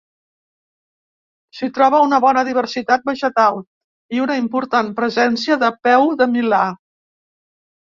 [1.57, 3.61] S'hi troba una bona diversitat vegetal,
[4.19, 6.65] i una important presència de peu de milà.